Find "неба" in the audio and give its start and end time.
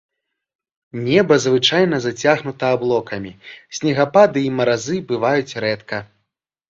1.07-1.35